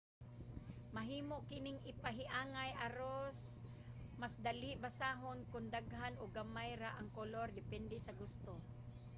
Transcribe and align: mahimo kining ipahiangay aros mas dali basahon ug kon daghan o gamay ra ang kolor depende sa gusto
mahimo 0.95 1.35
kining 1.49 1.79
ipahiangay 1.91 2.71
aros 2.85 3.39
mas 4.21 4.33
dali 4.45 4.71
basahon 4.83 5.39
ug 5.43 5.49
kon 5.53 5.65
daghan 5.75 6.13
o 6.23 6.25
gamay 6.35 6.71
ra 6.81 6.89
ang 6.95 7.09
kolor 7.17 7.47
depende 7.59 7.97
sa 8.05 8.15
gusto 8.21 8.53